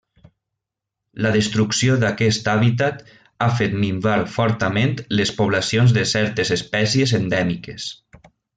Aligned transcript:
La 1.25 1.31
destrucció 1.35 1.97
d'aquest 2.03 2.49
hàbitat 2.53 3.03
ha 3.45 3.49
fet 3.59 3.75
minvar 3.85 4.17
fortament 4.39 4.97
les 5.21 5.35
poblacions 5.43 5.95
de 6.01 6.07
certes 6.15 6.55
espècies 6.59 7.15
endèmiques. 7.23 7.91